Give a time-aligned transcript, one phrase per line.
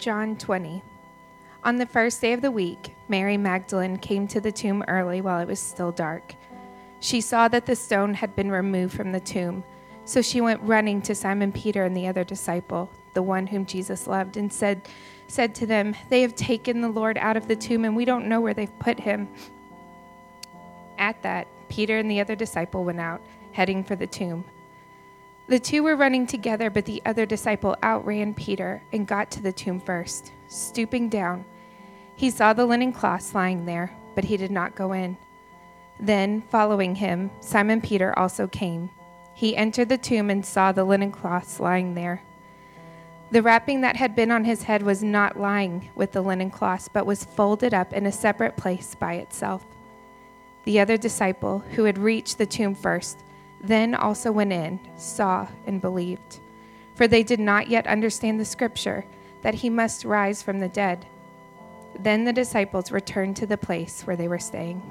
[0.00, 0.82] John 20.
[1.62, 5.40] On the first day of the week, Mary Magdalene came to the tomb early while
[5.40, 6.34] it was still dark.
[7.00, 9.62] She saw that the stone had been removed from the tomb,
[10.06, 14.06] so she went running to Simon Peter and the other disciple, the one whom Jesus
[14.06, 14.88] loved, and said,
[15.28, 18.26] said to them, They have taken the Lord out of the tomb, and we don't
[18.26, 19.28] know where they've put him.
[20.96, 23.20] At that, Peter and the other disciple went out,
[23.52, 24.44] heading for the tomb.
[25.50, 29.52] The two were running together, but the other disciple outran Peter and got to the
[29.52, 30.30] tomb first.
[30.46, 31.44] Stooping down,
[32.14, 35.16] he saw the linen cloths lying there, but he did not go in.
[35.98, 38.90] Then, following him, Simon Peter also came.
[39.34, 42.22] He entered the tomb and saw the linen cloths lying there.
[43.32, 46.88] The wrapping that had been on his head was not lying with the linen cloths,
[46.88, 49.66] but was folded up in a separate place by itself.
[50.62, 53.24] The other disciple, who had reached the tomb first,
[53.60, 56.40] then also went in, saw, and believed.
[56.94, 59.04] For they did not yet understand the scripture
[59.42, 61.06] that he must rise from the dead.
[61.98, 64.82] Then the disciples returned to the place where they were staying.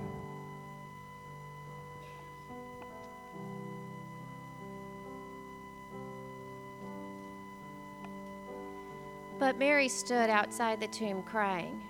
[9.40, 11.82] But Mary stood outside the tomb crying.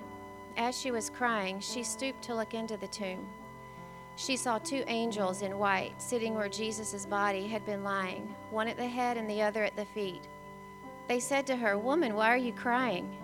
[0.56, 3.28] As she was crying, she stooped to look into the tomb
[4.20, 8.76] she saw two angels in white sitting where Jesus' body had been lying, one at
[8.76, 10.28] the head and the other at the feet.
[11.08, 13.18] They said to her, Woman, why are you crying?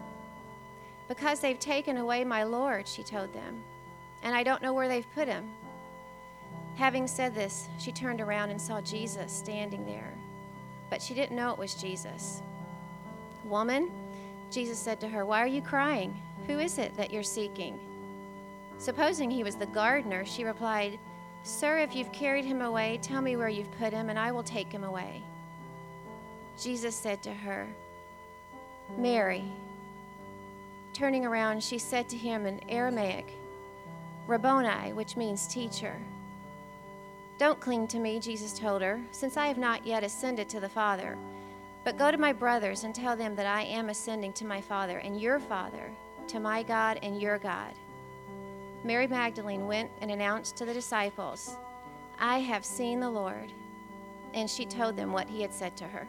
[1.09, 3.61] Because they've taken away my Lord, she told them,
[4.23, 5.49] and I don't know where they've put him.
[6.77, 10.13] Having said this, she turned around and saw Jesus standing there,
[10.89, 12.41] but she didn't know it was Jesus.
[13.43, 13.91] Woman,
[14.49, 16.17] Jesus said to her, Why are you crying?
[16.47, 17.77] Who is it that you're seeking?
[18.77, 20.99] Supposing he was the gardener, she replied,
[21.43, 24.43] Sir, if you've carried him away, tell me where you've put him, and I will
[24.43, 25.23] take him away.
[26.59, 27.67] Jesus said to her,
[28.97, 29.43] Mary.
[30.93, 33.33] Turning around, she said to him in Aramaic,
[34.27, 35.95] Rabboni, which means teacher.
[37.37, 40.69] Don't cling to me, Jesus told her, since I have not yet ascended to the
[40.69, 41.17] Father.
[41.83, 44.99] But go to my brothers and tell them that I am ascending to my Father
[44.99, 45.91] and your Father,
[46.27, 47.73] to my God and your God.
[48.85, 51.57] Mary Magdalene went and announced to the disciples,
[52.19, 53.51] I have seen the Lord.
[54.35, 56.07] And she told them what he had said to her.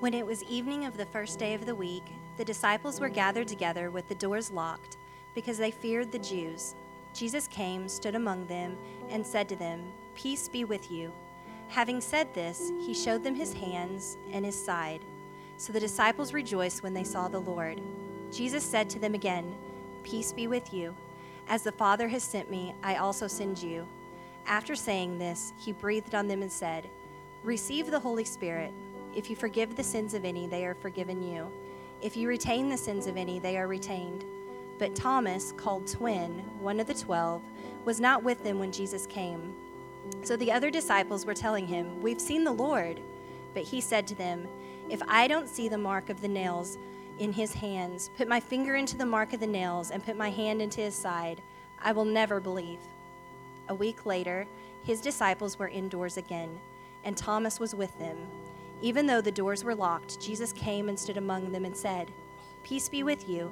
[0.00, 2.04] When it was evening of the first day of the week,
[2.38, 4.96] the disciples were gathered together with the doors locked
[5.34, 6.74] because they feared the Jews.
[7.12, 8.78] Jesus came, stood among them,
[9.10, 9.82] and said to them,
[10.14, 11.12] Peace be with you.
[11.68, 15.02] Having said this, he showed them his hands and his side.
[15.58, 17.82] So the disciples rejoiced when they saw the Lord.
[18.32, 19.54] Jesus said to them again,
[20.02, 20.94] Peace be with you.
[21.48, 23.86] As the Father has sent me, I also send you.
[24.46, 26.88] After saying this, he breathed on them and said,
[27.42, 28.72] Receive the Holy Spirit.
[29.14, 31.50] If you forgive the sins of any, they are forgiven you.
[32.00, 34.24] If you retain the sins of any, they are retained.
[34.78, 37.42] But Thomas, called Twin, one of the twelve,
[37.84, 39.54] was not with them when Jesus came.
[40.22, 43.00] So the other disciples were telling him, We've seen the Lord.
[43.54, 44.46] But he said to them,
[44.88, 46.78] If I don't see the mark of the nails,
[47.18, 50.30] in his hands, put my finger into the mark of the nails, and put my
[50.30, 51.42] hand into his side,
[51.80, 52.80] I will never believe.
[53.68, 54.46] A week later,
[54.84, 56.58] his disciples were indoors again,
[57.04, 58.16] and Thomas was with them.
[58.80, 62.10] Even though the doors were locked, Jesus came and stood among them and said,
[62.62, 63.50] Peace be with you.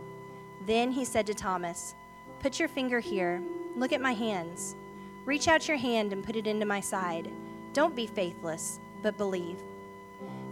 [0.65, 1.95] Then he said to Thomas,
[2.41, 3.43] Put your finger here,
[3.75, 4.77] look at my hands.
[5.25, 7.31] Reach out your hand and put it into my side.
[7.73, 9.59] Don't be faithless, but believe.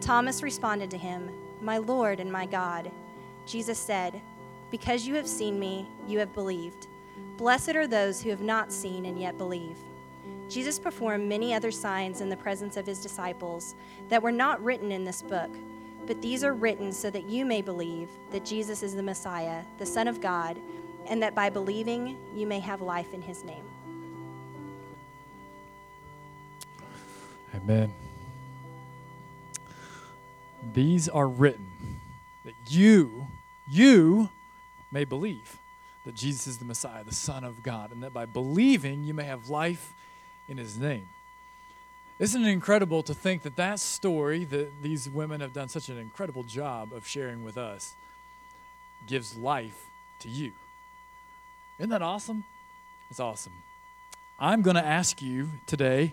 [0.00, 1.30] Thomas responded to him,
[1.64, 2.90] My Lord and my God.
[3.46, 4.20] Jesus said,
[4.70, 6.88] Because you have seen me, you have believed.
[7.38, 9.78] Blessed are those who have not seen and yet believe.
[10.50, 13.76] Jesus performed many other signs in the presence of his disciples
[14.10, 15.50] that were not written in this book,
[16.06, 19.86] but these are written so that you may believe that Jesus is the Messiah, the
[19.86, 20.58] Son of God,
[21.06, 23.64] and that by believing you may have life in his name.
[27.54, 27.90] Amen.
[30.72, 32.00] These are written
[32.44, 33.28] that you
[33.66, 34.28] you
[34.90, 35.58] may believe
[36.04, 39.24] that Jesus is the Messiah, the Son of God, and that by believing you may
[39.24, 39.94] have life
[40.48, 41.08] in his name.
[42.18, 45.98] Isn't it incredible to think that that story that these women have done such an
[45.98, 47.96] incredible job of sharing with us
[49.06, 49.86] gives life
[50.20, 50.52] to you?
[51.78, 52.44] Isn't that awesome?
[53.10, 53.54] It's awesome.
[54.38, 56.12] I'm going to ask you today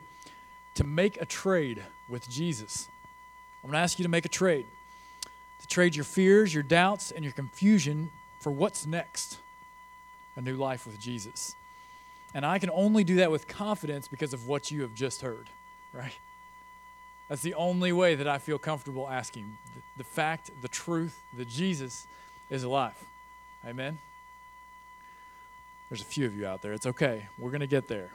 [0.75, 2.87] to make a trade with Jesus.
[3.63, 4.65] I'm going to ask you to make a trade
[5.61, 8.09] to trade your fears, your doubts, and your confusion
[8.39, 9.37] for what's next
[10.35, 11.55] a new life with Jesus.
[12.33, 15.49] And I can only do that with confidence because of what you have just heard,
[15.93, 16.17] right?
[17.29, 19.57] That's the only way that I feel comfortable asking
[19.97, 22.07] the fact, the truth that Jesus
[22.49, 22.95] is alive.
[23.65, 23.99] Amen?
[25.89, 26.73] There's a few of you out there.
[26.73, 27.27] It's okay.
[27.37, 28.09] We're going to get there.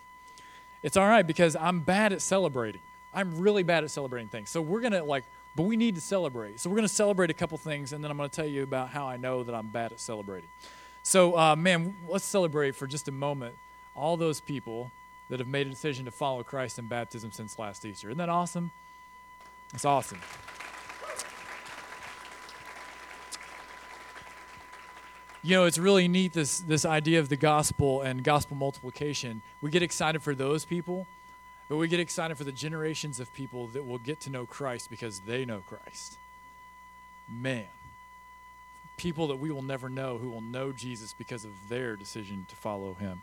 [0.83, 2.81] It's all right because I'm bad at celebrating.
[3.15, 4.51] I'm really bad at celebrating things.
[4.51, 5.25] So we're going to, like,
[5.57, 6.61] but we need to celebrate.
[6.61, 8.63] So we're going to celebrate a couple things, and then I'm going to tell you
[8.63, 10.51] about how I know that I'm bad at celebrating.
[11.03, 13.55] So, uh, man, let's celebrate for just a moment
[13.95, 14.91] all those people
[15.31, 18.09] that have made a decision to follow Christ in baptism since last Easter.
[18.09, 18.71] Isn't that awesome?
[19.73, 20.19] It's awesome.
[25.43, 29.43] You know, it's really neat this this idea of the gospel and gospel multiplication.
[29.61, 31.07] We get excited for those people,
[31.69, 34.89] but we get excited for the generations of people that will get to know Christ
[34.91, 36.19] because they know Christ.
[37.29, 37.67] Man,
[38.97, 42.57] people that we will never know who will know Jesus because of their decision to
[42.57, 43.21] follow him.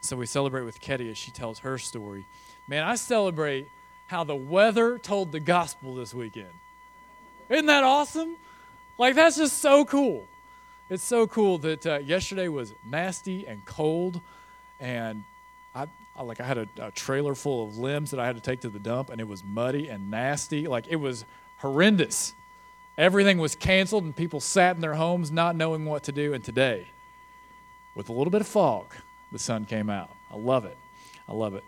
[0.00, 2.26] So we celebrate with Ketty as she tells her story.
[2.68, 3.68] Man, I celebrate
[4.08, 6.52] how the weather told the gospel this weekend.
[7.48, 8.36] Isn't that awesome?
[8.98, 10.26] Like, that's just so cool.
[10.90, 14.20] It's so cool that uh, yesterday was nasty and cold,
[14.78, 15.24] and
[15.74, 18.42] I, I like I had a, a trailer full of limbs that I had to
[18.42, 20.66] take to the dump, and it was muddy and nasty.
[20.68, 21.24] Like it was
[21.58, 22.34] horrendous.
[22.98, 26.34] Everything was canceled, and people sat in their homes not knowing what to do.
[26.34, 26.88] And today,
[27.94, 28.94] with a little bit of fog,
[29.30, 30.10] the sun came out.
[30.30, 30.76] I love it.
[31.28, 31.64] I love it.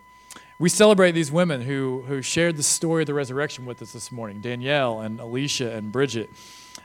[0.58, 4.12] We celebrate these women who, who shared the story of the resurrection with us this
[4.12, 6.30] morning Danielle and Alicia and Bridget.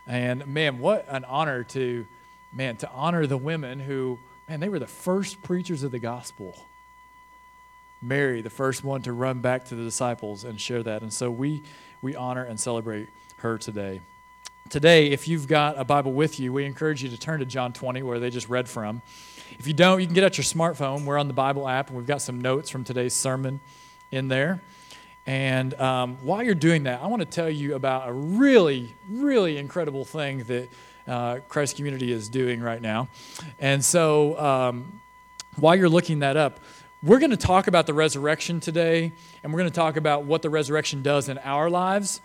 [0.07, 2.07] And man, what an honor to,
[2.51, 4.17] man, to honor the women who,
[4.47, 6.55] man, they were the first preachers of the gospel.
[8.01, 11.01] Mary, the first one to run back to the disciples and share that.
[11.01, 11.63] And so we,
[12.01, 14.01] we honor and celebrate her today.
[14.69, 17.73] Today, if you've got a Bible with you, we encourage you to turn to John
[17.73, 19.01] 20, where they just read from.
[19.57, 21.05] If you don't, you can get out your smartphone.
[21.05, 23.59] We're on the Bible app, and we've got some notes from today's sermon
[24.11, 24.61] in there.
[25.25, 29.57] And um, while you're doing that, I want to tell you about a really, really
[29.57, 30.69] incredible thing that
[31.07, 33.09] uh, Christ Community is doing right now.
[33.59, 35.01] And so um,
[35.55, 36.59] while you're looking that up,
[37.01, 39.11] we're going to talk about the resurrection today,
[39.43, 42.21] and we're going to talk about what the resurrection does in our lives.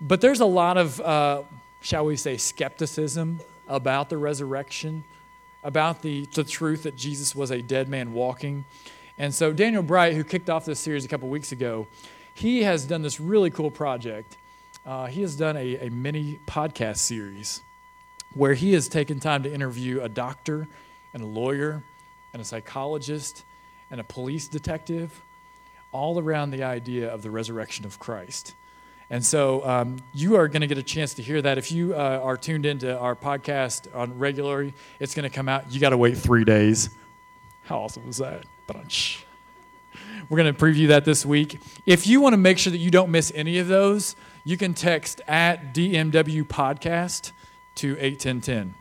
[0.00, 1.42] But there's a lot of, uh,
[1.80, 5.04] shall we say, skepticism about the resurrection
[5.66, 8.64] about the, the truth that Jesus was a dead man walking.
[9.18, 11.88] And so, Daniel Bright, who kicked off this series a couple weeks ago,
[12.34, 14.36] he has done this really cool project.
[14.86, 17.62] Uh, he has done a, a mini podcast series
[18.34, 20.68] where he has taken time to interview a doctor
[21.12, 21.82] and a lawyer
[22.32, 23.44] and a psychologist
[23.90, 25.22] and a police detective
[25.92, 28.54] all around the idea of the resurrection of Christ.
[29.08, 31.58] And so um, you are going to get a chance to hear that.
[31.58, 35.70] If you uh, are tuned into our podcast on regularly, it's going to come out.
[35.72, 36.90] You got to wait three days.
[37.62, 38.44] How awesome is that?
[40.28, 41.60] We're going to preview that this week.
[41.84, 44.74] If you want to make sure that you don't miss any of those, you can
[44.74, 47.30] text at DMW Podcast
[47.76, 48.74] to 81010.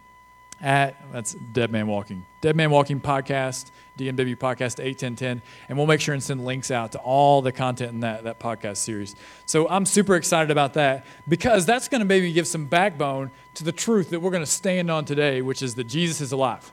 [0.62, 2.26] At, that's Dead Man Walking.
[2.42, 6.92] Dead Man Walking Podcast DMW Podcast 81010, and we'll make sure and send links out
[6.94, 9.16] to all the content in that, that podcast series.
[9.46, 13.64] So I'm super excited about that because that's going to maybe give some backbone to
[13.64, 16.72] the truth that we're going to stand on today, which is that Jesus is alive.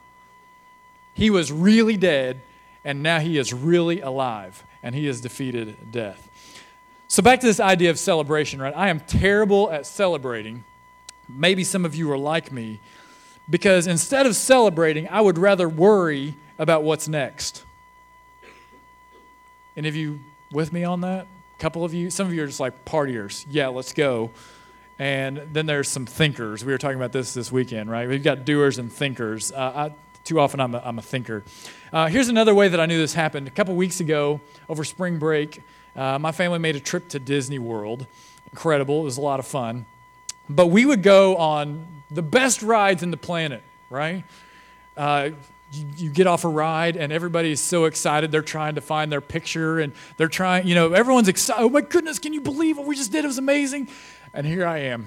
[1.15, 2.41] He was really dead,
[2.85, 6.29] and now he is really alive, and he has defeated death.
[7.09, 8.75] So back to this idea of celebration, right?
[8.75, 10.65] I am terrible at celebrating.
[11.29, 12.81] Maybe some of you are like me
[13.51, 17.65] because instead of celebrating, I would rather worry about what's next.
[19.77, 21.27] Any of you with me on that?
[21.57, 22.11] A couple of you?
[22.11, 23.47] Some of you are just like partiers.
[23.49, 24.31] Yeah, let's go.
[24.99, 26.65] And then there's some thinkers.
[26.65, 28.09] We were talking about this this weekend, right?
[28.09, 29.51] We've got doers and thinkers.
[29.51, 29.95] Uh, I,
[30.25, 31.43] too often I'm a, I'm a thinker.
[31.93, 33.49] Uh, here's another way that I knew this happened.
[33.49, 35.63] A couple weeks ago, over spring break,
[35.97, 38.07] uh, my family made a trip to Disney World.
[38.51, 39.01] Incredible.
[39.01, 39.87] It was a lot of fun.
[40.49, 44.25] But we would go on the best rides in the planet, right?
[44.97, 45.31] Uh,
[45.73, 48.31] you, get off a ride and everybody is so excited.
[48.31, 51.81] They're trying to find their picture and they're trying you know everyone's excited oh my
[51.81, 53.25] goodness can you believe what we just did?
[53.25, 53.89] It was amazing.
[54.35, 55.07] And here i am.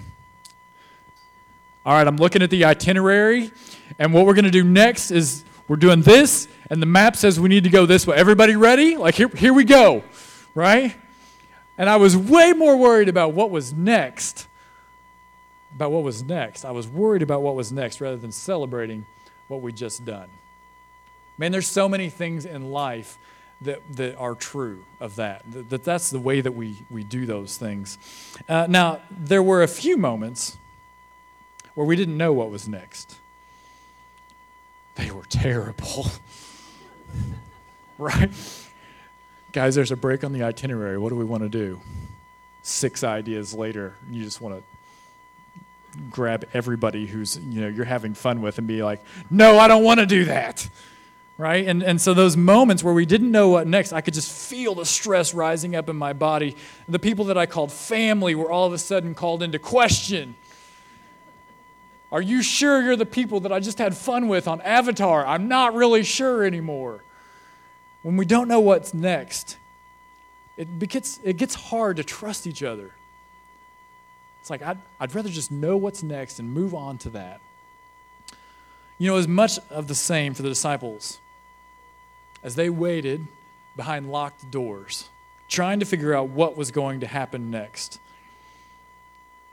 [1.85, 3.51] All right i'm looking at the itinerary
[3.99, 7.39] and what we're going to do next is we're doing this and the map says
[7.39, 8.15] we need to go this way.
[8.15, 8.97] Everybody ready?
[8.97, 10.03] Like here, here we go
[10.55, 10.95] right?
[11.77, 14.47] And i was way more worried about what was next
[15.75, 16.63] about what was next.
[16.63, 19.05] I was worried about what was next rather than celebrating
[19.49, 20.29] what we just done
[21.37, 23.17] Man, there's so many things in life
[23.61, 27.25] that, that are true of that, that, that that's the way that we, we do
[27.25, 27.97] those things.
[28.47, 30.57] Uh, now, there were a few moments
[31.73, 33.17] where we didn't know what was next.
[34.95, 36.07] They were terrible.
[37.97, 38.31] right?
[39.51, 40.97] Guys, there's a break on the itinerary.
[40.97, 41.81] What do we want to do?
[42.61, 44.63] Six ideas later, you just want to
[46.09, 49.83] grab everybody who's you know you're having fun with and be like, "No, I don't
[49.83, 50.67] want to do that."
[51.37, 51.67] Right?
[51.67, 54.73] And and so those moments where we didn't know what next, I could just feel
[54.73, 56.55] the stress rising up in my body.
[56.87, 60.35] The people that I called family were all of a sudden called into question.
[62.11, 65.25] Are you sure you're the people that I just had fun with on Avatar?
[65.25, 67.03] I'm not really sure anymore.
[68.03, 69.57] When we don't know what's next,
[70.57, 72.91] it gets, it gets hard to trust each other.
[74.39, 77.41] It's like, I'd, I'd rather just know what's next and move on to that.
[78.97, 81.19] You know, as much of the same for the disciples
[82.45, 83.27] as they waited
[83.75, 85.09] behind locked doors,
[85.49, 87.99] trying to figure out what was going to happen next.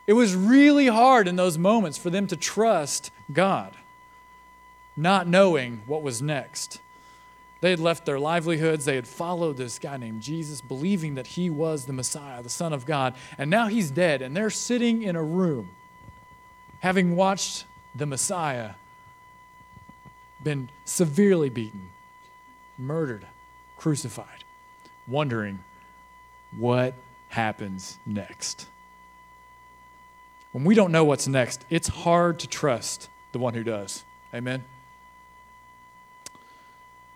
[0.07, 3.75] It was really hard in those moments for them to trust God,
[4.95, 6.81] not knowing what was next.
[7.63, 8.85] They had left their livelihoods.
[8.85, 12.75] They had followed this guy named Jesus, believing that he was the Messiah, the Son
[12.75, 13.15] of God.
[13.39, 15.71] And now he's dead, and they're sitting in a room,
[16.81, 18.73] having watched the Messiah
[20.43, 21.92] been severely beaten,
[22.83, 23.27] murdered,
[23.77, 24.45] crucified,
[25.07, 25.61] wondering
[26.57, 26.95] what
[27.29, 28.67] happens next.
[30.53, 34.05] When we don't know what's next, it's hard to trust the one who does.
[34.35, 34.65] Amen.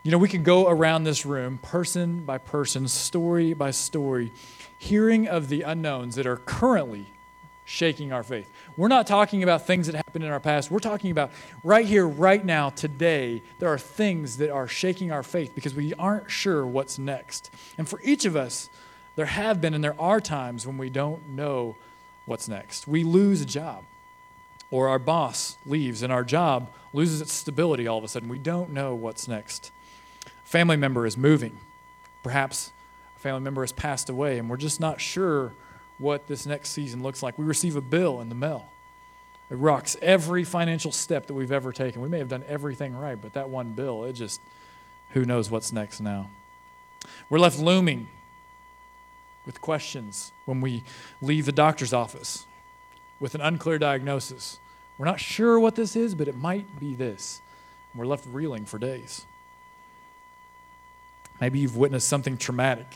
[0.02, 4.32] You know, we can go around this room, person by person, story by story,
[4.78, 7.12] hearing of the unknowns that are currently
[7.66, 8.48] shaking our faith.
[8.76, 10.70] We're not talking about things that happened in our past.
[10.70, 11.32] We're talking about
[11.64, 15.92] right here, right now, today, there are things that are shaking our faith because we
[15.94, 17.50] aren't sure what's next.
[17.76, 18.70] And for each of us,
[19.16, 21.76] there have been and there are times when we don't know
[22.24, 22.86] what's next.
[22.86, 23.84] We lose a job,
[24.70, 28.28] or our boss leaves and our job loses its stability all of a sudden.
[28.28, 29.72] We don't know what's next
[30.24, 31.58] A family member is moving.
[32.22, 32.70] Perhaps
[33.16, 35.52] a family member has passed away, and we're just not sure
[35.98, 37.38] what this next season looks like.
[37.38, 38.68] We receive a bill in the mail.
[39.50, 42.02] It rocks every financial step that we've ever taken.
[42.02, 44.40] We may have done everything right, but that one bill, it just,
[45.10, 46.30] who knows what's next now.
[47.30, 48.08] We're left looming
[49.44, 50.82] with questions when we
[51.22, 52.46] leave the doctor's office
[53.20, 54.58] with an unclear diagnosis.
[54.98, 57.40] We're not sure what this is, but it might be this.
[57.94, 59.24] we're left reeling for days.
[61.40, 62.86] Maybe you've witnessed something traumatic.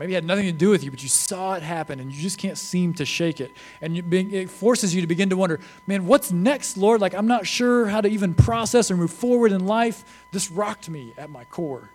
[0.00, 2.22] Maybe it had nothing to do with you, but you saw it happen and you
[2.22, 3.52] just can't seem to shake it.
[3.82, 7.02] And it forces you to begin to wonder, man, what's next, Lord?
[7.02, 10.24] Like, I'm not sure how to even process or move forward in life.
[10.32, 11.90] This rocked me at my core.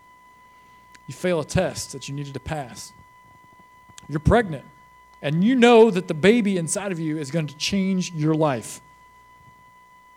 [1.08, 2.94] You fail a test that you needed to pass.
[4.08, 4.66] You're pregnant,
[5.24, 8.82] and you know that the baby inside of you is going to change your life.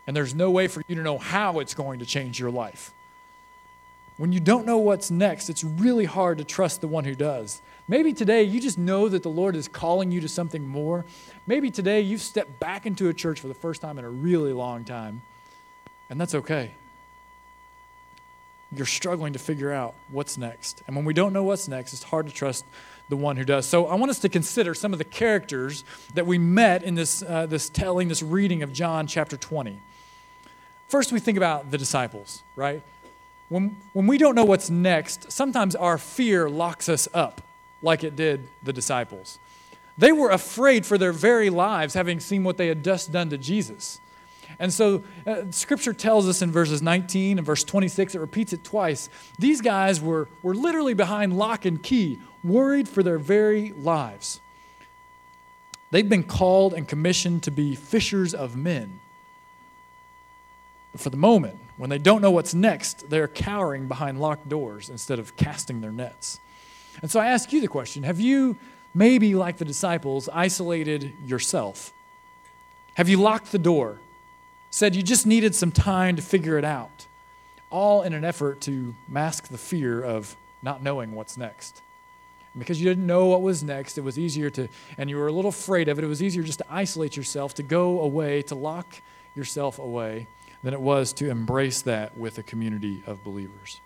[0.06, 2.92] And there's no way for you to know how it's going to change your life.
[4.18, 7.62] When you don't know what's next, it's really hard to trust the one who does.
[7.86, 11.04] Maybe today you just know that the Lord is calling you to something more.
[11.46, 14.52] Maybe today you've stepped back into a church for the first time in a really
[14.52, 15.22] long time,
[16.10, 16.72] and that's okay.
[18.72, 20.82] You're struggling to figure out what's next.
[20.86, 22.64] And when we don't know what's next, it's hard to trust
[23.08, 23.66] the one who does.
[23.66, 25.84] So I want us to consider some of the characters
[26.14, 29.80] that we met in this, uh, this telling, this reading of John chapter 20.
[30.88, 32.82] First, we think about the disciples, right?
[33.48, 37.40] When, when we don't know what's next, sometimes our fear locks us up,
[37.80, 39.38] like it did the disciples.
[39.96, 43.38] They were afraid for their very lives, having seen what they had just done to
[43.38, 44.00] Jesus.
[44.58, 48.64] And so, uh, scripture tells us in verses 19 and verse 26, it repeats it
[48.64, 49.08] twice.
[49.38, 54.40] These guys were, were literally behind lock and key, worried for their very lives.
[55.90, 59.00] They've been called and commissioned to be fishers of men.
[60.92, 64.88] But for the moment, when they don't know what's next, they're cowering behind locked doors
[64.88, 66.40] instead of casting their nets.
[67.02, 68.56] And so I ask you the question have you,
[68.94, 71.92] maybe like the disciples, isolated yourself?
[72.94, 74.00] Have you locked the door?
[74.70, 77.06] Said you just needed some time to figure it out,
[77.70, 81.80] all in an effort to mask the fear of not knowing what's next.
[82.58, 84.68] Because you didn't know what was next, it was easier to,
[84.98, 87.54] and you were a little afraid of it, it was easier just to isolate yourself,
[87.54, 89.00] to go away, to lock
[89.36, 90.26] yourself away
[90.62, 93.80] than it was to embrace that with a community of believers.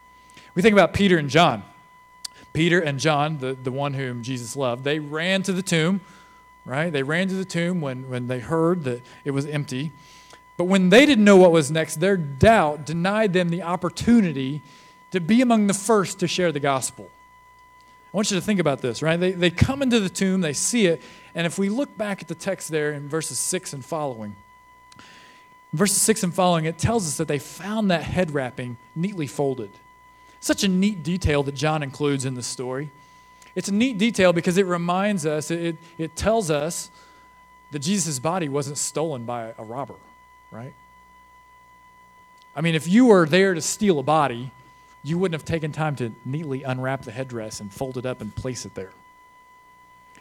[0.54, 1.62] We think about Peter and John.
[2.52, 6.00] Peter and John, the, the one whom Jesus loved, they ran to the tomb,
[6.64, 6.92] right?
[6.92, 9.92] They ran to the tomb when, when they heard that it was empty.
[10.56, 14.62] But when they didn't know what was next, their doubt denied them the opportunity
[15.12, 17.10] to be among the first to share the gospel.
[18.12, 19.18] I want you to think about this, right?
[19.18, 21.00] They, they come into the tomb, they see it,
[21.34, 24.36] and if we look back at the text there in verses 6 and following,
[25.72, 29.70] verses 6 and following, it tells us that they found that head wrapping neatly folded.
[30.40, 32.90] Such a neat detail that John includes in the story.
[33.54, 36.90] It's a neat detail because it reminds us, it, it tells us
[37.70, 39.94] that Jesus' body wasn't stolen by a robber,
[40.50, 40.74] right?
[42.54, 44.50] I mean, if you were there to steal a body,
[45.02, 48.34] you wouldn't have taken time to neatly unwrap the headdress and fold it up and
[48.34, 48.92] place it there.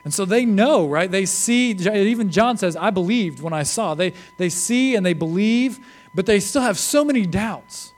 [0.04, 1.10] And so they know, right?
[1.10, 3.94] They see, even John says, I believed when I saw.
[3.94, 5.80] They, they see and they believe,
[6.16, 7.94] but they still have so many doubts.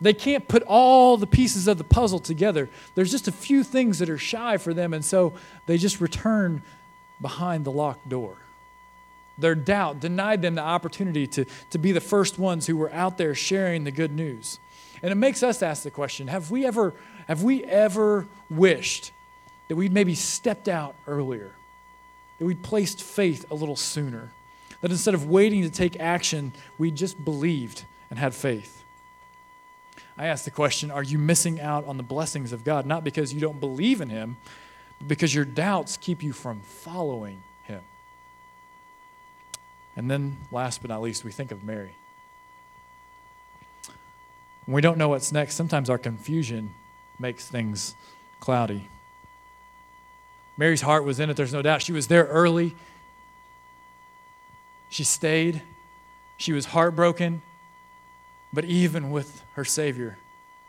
[0.00, 2.70] They can't put all the pieces of the puzzle together.
[2.94, 5.34] There's just a few things that are shy for them, and so
[5.66, 6.62] they just return
[7.20, 8.36] behind the locked door.
[9.36, 13.18] Their doubt denied them the opportunity to, to be the first ones who were out
[13.18, 14.58] there sharing the good news.
[15.02, 16.94] And it makes us ask the question have we ever,
[17.26, 19.12] have we ever wished
[19.70, 21.52] that we'd maybe stepped out earlier,
[22.40, 24.32] that we'd placed faith a little sooner,
[24.80, 28.82] that instead of waiting to take action, we just believed and had faith?
[30.18, 33.32] I ask the question are you missing out on the blessings of God, not because
[33.32, 34.38] you don't believe in Him,
[34.98, 37.82] but because your doubts keep you from following Him?
[39.94, 41.94] And then, last but not least, we think of Mary.
[44.64, 46.74] When we don't know what's next, sometimes our confusion
[47.20, 47.94] makes things
[48.40, 48.88] cloudy.
[50.56, 51.82] Mary's heart was in it, there's no doubt.
[51.82, 52.74] She was there early.
[54.88, 55.62] She stayed.
[56.36, 57.42] She was heartbroken.
[58.52, 60.18] But even with her Savior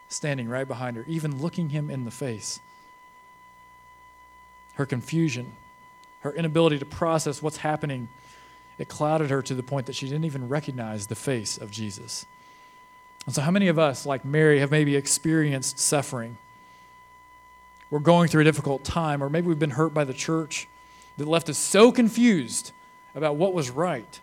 [0.07, 2.59] standing right behind her, even looking him in the face,
[4.75, 5.53] her confusion,
[6.21, 8.07] her inability to process what's happening,
[8.77, 12.25] it clouded her to the point that she didn't even recognize the face of Jesus.
[13.25, 16.37] And so, how many of us, like Mary, have maybe experienced suffering?
[17.91, 20.67] We're going through a difficult time, or maybe we've been hurt by the church
[21.17, 22.71] that left us so confused
[23.13, 24.19] about what was right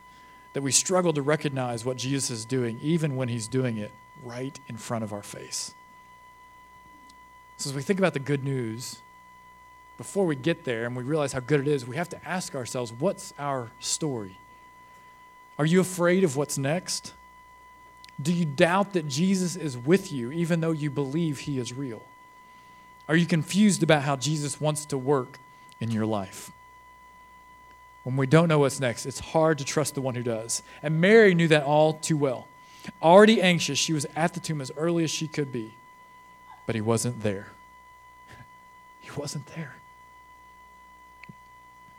[0.54, 3.92] that we struggle to recognize what Jesus is doing, even when he's doing it
[4.24, 5.74] right in front of our face.
[7.58, 9.02] So, as we think about the good news,
[9.98, 12.54] before we get there and we realize how good it is, we have to ask
[12.54, 14.38] ourselves what's our story?
[15.58, 17.12] Are you afraid of what's next?
[18.22, 22.02] Do you doubt that Jesus is with you, even though you believe he is real?
[23.08, 25.38] Are you confused about how Jesus wants to work
[25.80, 26.52] in your life?
[28.04, 30.62] When we don't know what's next, it's hard to trust the one who does.
[30.82, 32.48] And Mary knew that all too well.
[33.02, 35.74] Already anxious, she was at the tomb as early as she could be,
[36.66, 37.48] but he wasn't there.
[39.00, 39.74] He wasn't there.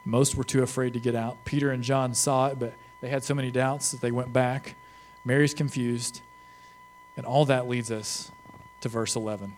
[0.04, 1.44] Most were too afraid to get out.
[1.44, 4.76] Peter and John saw it, but they had so many doubts that they went back.
[5.24, 6.20] Mary's confused.
[7.16, 8.30] And all that leads us
[8.80, 9.54] to verse 11.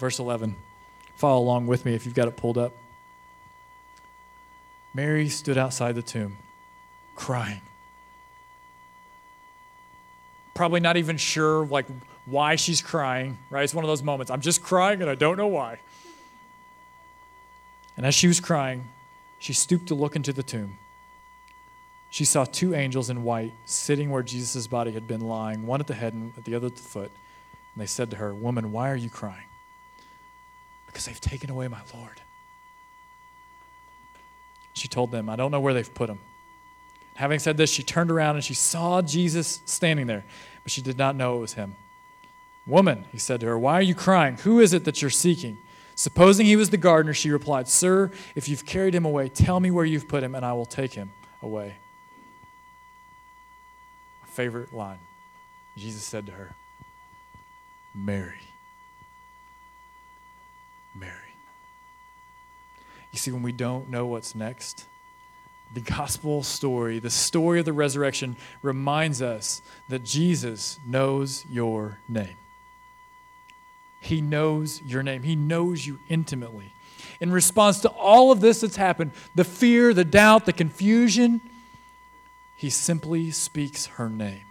[0.00, 0.56] Verse 11.
[1.14, 2.72] Follow along with me if you've got it pulled up.
[4.94, 6.38] Mary stood outside the tomb,
[7.14, 7.60] crying.
[10.54, 11.84] Probably not even sure like
[12.24, 13.62] why she's crying, right?
[13.62, 14.30] It's one of those moments.
[14.30, 15.78] I'm just crying and I don't know why.
[17.98, 18.88] And as she was crying,
[19.38, 20.78] she stooped to look into the tomb.
[22.08, 25.86] She saw two angels in white sitting where Jesus' body had been lying, one at
[25.86, 27.12] the head and the other at the foot.
[27.74, 29.44] And they said to her, Woman, why are you crying?
[30.90, 32.20] Because they've taken away my Lord.
[34.72, 36.20] She told them, I don't know where they've put him.
[37.14, 40.24] Having said this, she turned around and she saw Jesus standing there,
[40.62, 41.76] but she did not know it was him.
[42.66, 44.36] Woman, he said to her, why are you crying?
[44.38, 45.58] Who is it that you're seeking?
[45.94, 49.70] Supposing he was the gardener, she replied, Sir, if you've carried him away, tell me
[49.70, 51.76] where you've put him, and I will take him away
[54.24, 54.98] A favorite line.
[55.76, 56.54] Jesus said to her,
[57.94, 58.49] Mary.
[60.94, 61.14] Mary.
[63.12, 64.86] You see, when we don't know what's next,
[65.72, 72.36] the gospel story, the story of the resurrection, reminds us that Jesus knows your name.
[74.00, 76.74] He knows your name, He knows you intimately.
[77.20, 81.40] In response to all of this that's happened the fear, the doubt, the confusion
[82.60, 84.49] he simply speaks her name.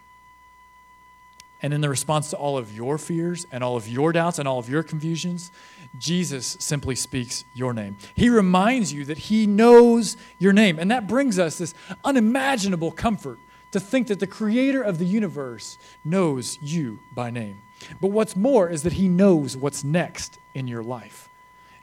[1.61, 4.47] And in the response to all of your fears and all of your doubts and
[4.47, 5.51] all of your confusions,
[5.97, 7.97] Jesus simply speaks your name.
[8.15, 10.79] He reminds you that He knows your name.
[10.79, 11.73] And that brings us this
[12.05, 13.39] unimaginable comfort
[13.71, 17.61] to think that the Creator of the universe knows you by name.
[17.99, 21.29] But what's more is that He knows what's next in your life.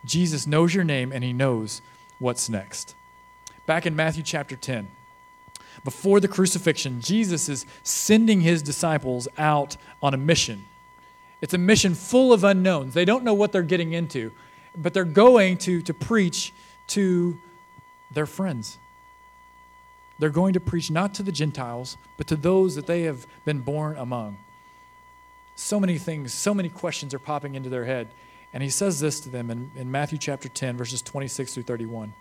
[0.04, 1.82] Jesus knows your name and He knows
[2.18, 2.94] what's next.
[3.66, 4.88] Back in Matthew chapter 10,
[5.84, 10.64] before the crucifixion, Jesus is sending his disciples out on a mission.
[11.40, 12.94] It's a mission full of unknowns.
[12.94, 14.32] They don't know what they're getting into,
[14.76, 16.52] but they're going to, to preach
[16.88, 17.38] to
[18.10, 18.78] their friends.
[20.18, 23.60] They're going to preach not to the Gentiles, but to those that they have been
[23.60, 24.38] born among.
[25.56, 28.08] So many things, so many questions are popping into their head.
[28.52, 32.14] And he says this to them in, in Matthew chapter 10, verses 26 through 31.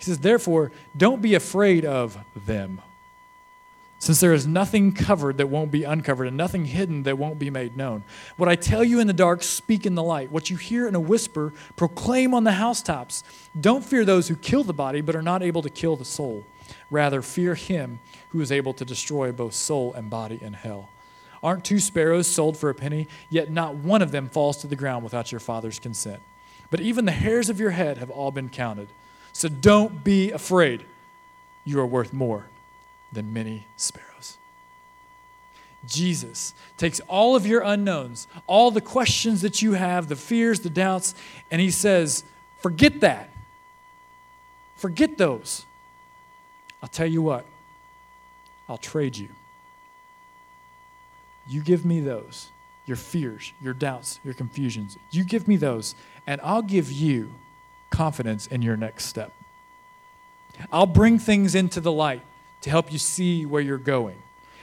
[0.00, 2.80] He says, Therefore, don't be afraid of them.
[3.98, 7.50] Since there is nothing covered that won't be uncovered, and nothing hidden that won't be
[7.50, 8.02] made known.
[8.38, 10.32] What I tell you in the dark, speak in the light.
[10.32, 13.22] What you hear in a whisper, proclaim on the housetops.
[13.60, 16.46] Don't fear those who kill the body, but are not able to kill the soul.
[16.90, 20.88] Rather, fear him who is able to destroy both soul and body in hell.
[21.42, 23.06] Aren't two sparrows sold for a penny?
[23.28, 26.22] Yet not one of them falls to the ground without your Father's consent.
[26.70, 28.88] But even the hairs of your head have all been counted.
[29.32, 30.84] So don't be afraid.
[31.64, 32.46] You are worth more
[33.12, 34.38] than many sparrows.
[35.86, 40.70] Jesus takes all of your unknowns, all the questions that you have, the fears, the
[40.70, 41.14] doubts,
[41.50, 42.24] and he says,
[42.58, 43.30] Forget that.
[44.76, 45.64] Forget those.
[46.82, 47.46] I'll tell you what,
[48.68, 49.28] I'll trade you.
[51.46, 52.50] You give me those,
[52.86, 54.96] your fears, your doubts, your confusions.
[55.10, 55.94] You give me those,
[56.26, 57.32] and I'll give you
[57.90, 59.32] confidence in your next step.
[60.72, 62.22] I'll bring things into the light
[62.62, 64.16] to help you see where you're going.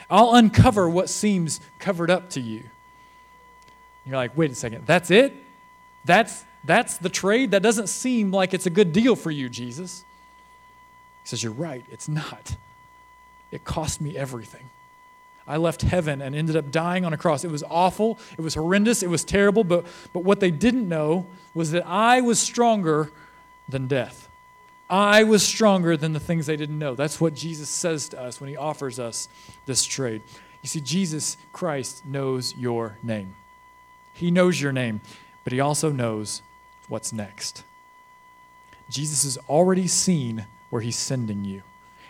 [0.10, 2.64] I'll uncover what seems covered up to you.
[4.06, 5.34] You're like, wait a second, that's it?
[6.06, 7.52] That's, that's the trade?
[7.52, 10.06] That doesn't seem like it's a good deal for you, Jesus.
[11.24, 12.56] He says, You're right, it's not.
[13.52, 14.70] It cost me everything.
[15.48, 17.44] I left heaven and ended up dying on a cross.
[17.44, 21.26] It was awful, it was horrendous, it was terrible, but, but what they didn't know
[21.54, 23.12] was that I was stronger
[23.70, 24.28] than death.
[24.90, 26.96] I was stronger than the things they didn't know.
[26.96, 29.28] That's what Jesus says to us when he offers us
[29.66, 30.22] this trade.
[30.62, 33.36] You see, Jesus Christ knows your name.
[34.14, 35.02] He knows your name,
[35.44, 36.42] but he also knows
[36.88, 37.64] what's next.
[38.90, 41.64] Jesus has already seen where he's sending you,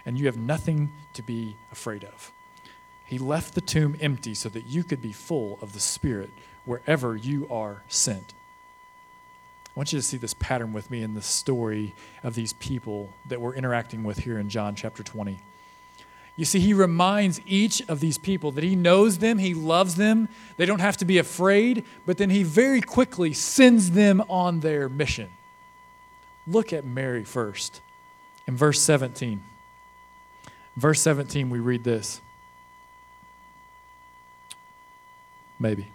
[0.05, 2.31] and you have nothing to be afraid of.
[3.07, 6.29] He left the tomb empty so that you could be full of the Spirit
[6.65, 8.33] wherever you are sent.
[9.65, 13.13] I want you to see this pattern with me in the story of these people
[13.29, 15.39] that we're interacting with here in John chapter 20.
[16.35, 20.29] You see, he reminds each of these people that he knows them, he loves them,
[20.57, 24.89] they don't have to be afraid, but then he very quickly sends them on their
[24.89, 25.29] mission.
[26.45, 27.81] Look at Mary first
[28.47, 29.43] in verse 17.
[30.75, 32.21] Verse 17, we read this.
[35.59, 35.91] Maybe.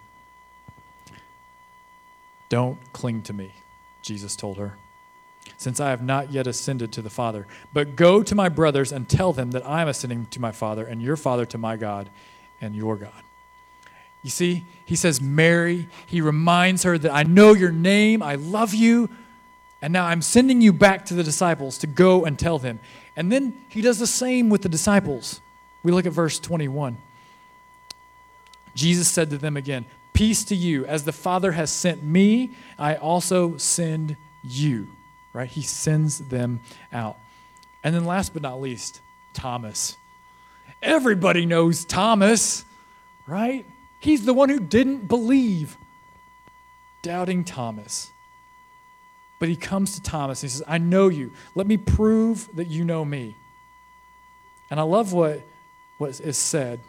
[2.49, 3.53] Don't cling to me.
[4.01, 4.77] Jesus told her,
[5.57, 7.47] since I have not yet ascended to the Father.
[7.73, 10.85] But go to my brothers and tell them that I am ascending to my Father
[10.85, 12.09] and your Father to my God
[12.61, 13.23] and your God.
[14.21, 18.73] You see, he says, Mary, he reminds her that I know your name, I love
[18.73, 19.09] you,
[19.81, 22.79] and now I'm sending you back to the disciples to go and tell them.
[23.17, 25.41] And then he does the same with the disciples.
[25.83, 26.97] We look at verse 21.
[28.75, 30.85] Jesus said to them again, Peace to you.
[30.85, 34.87] As the Father has sent me, I also send you.
[35.33, 35.49] Right?
[35.49, 37.17] He sends them out.
[37.83, 39.01] And then, last but not least,
[39.33, 39.97] Thomas.
[40.81, 42.63] Everybody knows Thomas,
[43.25, 43.65] right?
[43.99, 45.77] He's the one who didn't believe.
[47.01, 48.11] Doubting Thomas.
[49.39, 51.31] But he comes to Thomas and he says, I know you.
[51.55, 53.35] Let me prove that you know me.
[54.69, 55.41] And I love what,
[55.97, 56.79] what is said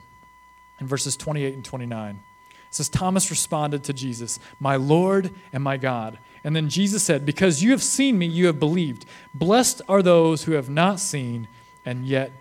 [0.80, 2.20] in verses 28 and 29.
[2.50, 6.18] It says, Thomas responded to Jesus, My Lord and my God.
[6.42, 9.06] And then Jesus said, Because you have seen me, you have believed.
[9.32, 11.48] Blessed are those who have not seen
[11.84, 12.32] and yet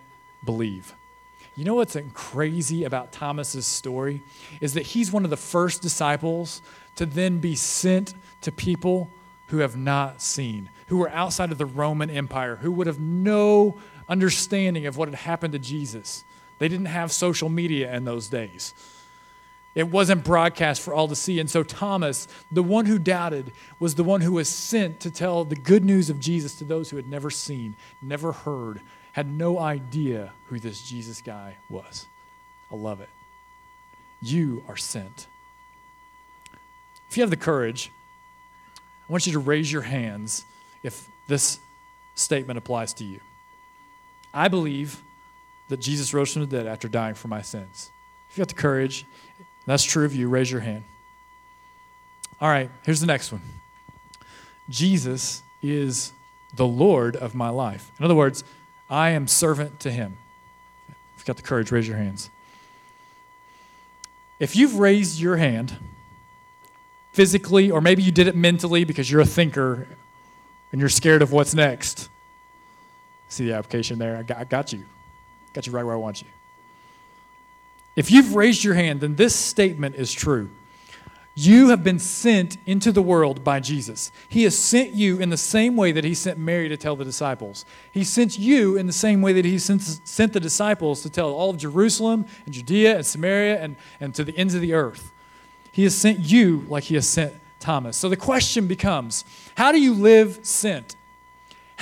[0.44, 0.94] believe.
[1.56, 4.22] You know what's crazy about Thomas's story
[4.60, 6.62] is that he's one of the first disciples
[6.96, 9.10] to then be sent to people
[9.48, 13.78] who have not seen, who were outside of the Roman Empire, who would have no
[14.08, 16.24] understanding of what had happened to Jesus.
[16.58, 18.74] They didn't have social media in those days.
[19.74, 21.40] It wasn't broadcast for all to see.
[21.40, 25.44] And so Thomas, the one who doubted, was the one who was sent to tell
[25.44, 28.80] the good news of Jesus to those who had never seen, never heard,
[29.12, 32.06] had no idea who this Jesus guy was.
[32.70, 33.08] I love it.
[34.22, 35.26] You are sent.
[37.10, 37.90] If you have the courage,
[39.08, 40.44] I want you to raise your hands
[40.82, 41.58] if this
[42.14, 43.20] statement applies to you.
[44.32, 45.00] I believe
[45.68, 47.90] that Jesus rose from the dead after dying for my sins.
[48.30, 49.06] If you got the courage,
[49.66, 50.28] that's true of you.
[50.28, 50.84] Raise your hand.
[52.40, 53.42] All right, here's the next one
[54.68, 56.12] Jesus is
[56.54, 57.90] the Lord of my life.
[57.98, 58.44] In other words,
[58.88, 60.16] I am servant to him.
[60.88, 62.30] If you've got the courage, raise your hands.
[64.38, 65.76] If you've raised your hand
[67.12, 69.86] physically, or maybe you did it mentally because you're a thinker
[70.72, 72.10] and you're scared of what's next,
[73.28, 74.16] see the application there?
[74.16, 74.84] I got, I got you.
[75.54, 76.28] Got you right where I want you.
[77.96, 80.50] If you've raised your hand, then this statement is true.
[81.36, 84.12] You have been sent into the world by Jesus.
[84.28, 87.04] He has sent you in the same way that he sent Mary to tell the
[87.04, 87.64] disciples.
[87.90, 89.82] He sent you in the same way that he sent,
[90.32, 94.36] the disciples to tell all of Jerusalem and Judea and Samaria and, and to the
[94.36, 95.10] ends of the earth.
[95.72, 97.96] He has sent you like he has sent Thomas.
[97.96, 99.24] So the question becomes
[99.56, 100.94] how do you live sent?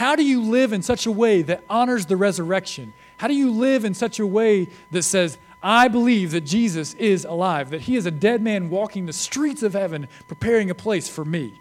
[0.02, 2.92] How do you live in such a way that honors the resurrection?
[3.18, 7.24] How do you live in such a way that says, I believe that Jesus is
[7.24, 11.08] alive, that he is a dead man walking the streets of heaven, preparing a place
[11.08, 11.54] for me.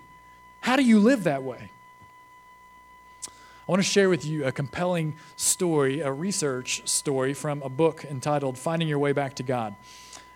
[0.62, 1.70] How do you live that way?
[3.28, 3.32] I
[3.68, 8.58] want to share with you a compelling story, a research story from a book entitled
[8.58, 9.76] Finding Your Way Back to God.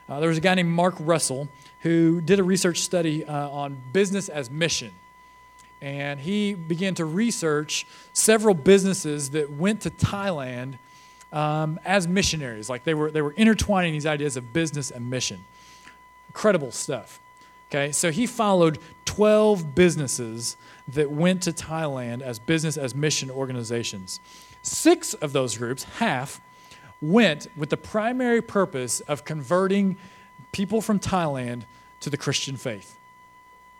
[0.07, 3.81] Uh, there was a guy named Mark Russell who did a research study uh, on
[3.93, 4.91] business as mission.
[5.85, 10.79] And he began to research several businesses that went to Thailand
[11.31, 12.71] um, as missionaries.
[12.71, 15.45] Like they were, they were intertwining these ideas of business and mission.
[16.29, 17.19] Incredible stuff.
[17.69, 24.19] Okay, so he followed 12 businesses that went to Thailand as business as mission organizations.
[24.63, 26.41] Six of those groups, half,
[26.99, 29.97] went with the primary purpose of converting
[30.51, 31.65] people from Thailand
[31.99, 32.97] to the Christian faith.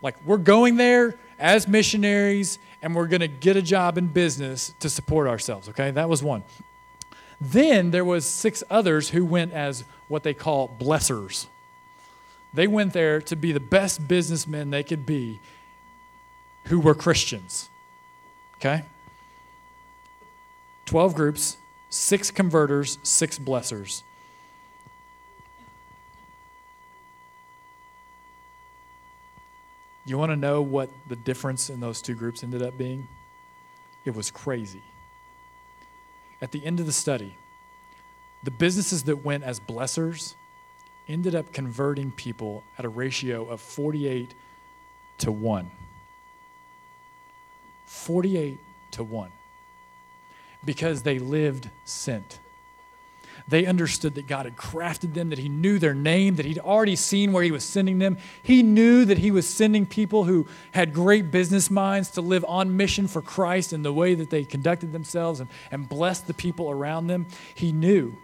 [0.04, 4.74] Like, we're going there as missionaries and we're going to get a job in business
[4.80, 5.92] to support ourselves, okay?
[5.92, 6.44] That was one.
[7.42, 11.48] Then there was six others who went as what they call blessers.
[12.54, 15.40] They went there to be the best businessmen they could be
[16.66, 17.70] who were Christians.
[18.58, 18.84] Okay?
[20.86, 21.58] 12 groups,
[21.90, 24.04] six converters, six blessers.
[30.06, 33.08] You want to know what the difference in those two groups ended up being?
[34.06, 34.84] It was crazy
[36.42, 37.36] at the end of the study,
[38.44, 40.36] the businesses that went as blessers
[41.08, 44.34] ended up converting people at a ratio of 48
[45.20, 45.72] to 1.
[47.86, 48.60] 48
[48.92, 49.32] to 1.
[50.64, 52.40] Because they lived sent.
[53.48, 56.96] They understood that God had crafted them, that He knew their name, that He'd already
[56.96, 58.18] seen where He was sending them.
[58.42, 62.76] He knew that He was sending people who had great business minds to live on
[62.76, 66.72] mission for Christ in the way that they conducted themselves and, and blessed the people
[66.72, 67.28] around them.
[67.54, 68.18] He knew.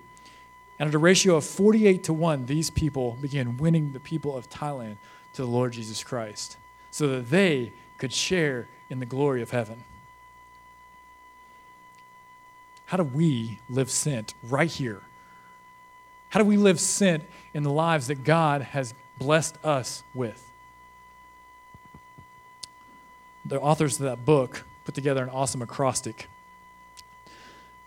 [0.80, 4.50] And at a ratio of 48 to 1, these people began winning the people of
[4.50, 4.98] Thailand
[5.34, 6.58] to the Lord Jesus Christ
[6.90, 9.84] so that they could share in the glory of heaven.
[12.86, 15.04] How do we live sent right here
[16.32, 20.42] how do we live sent in the lives that God has blessed us with?
[23.46, 26.30] The authors of that book put together an awesome acrostic.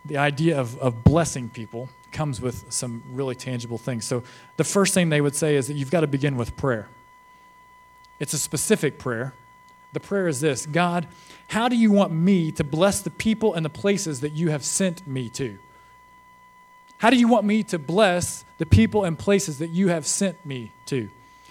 [0.05, 4.05] The idea of, of blessing people comes with some really tangible things.
[4.05, 4.23] So,
[4.59, 6.89] the first thing they would say is that you've got to begin with prayer.
[8.21, 9.33] It's a specific prayer.
[9.95, 11.09] The prayer is this God,
[11.49, 14.67] how do you want me to bless the people and the places that you have
[14.67, 15.59] sent me to?
[16.99, 20.45] How do you want me to bless the people and places that you have sent
[20.47, 21.11] me to?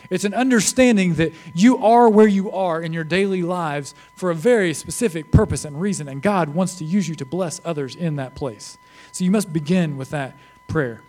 [0.09, 4.35] It's an understanding that you are where you are in your daily lives for a
[4.35, 8.17] very specific purpose and reason, and God wants to use you to bless others in
[8.17, 8.77] that place.
[9.11, 10.35] So you must begin with that
[10.67, 11.01] prayer.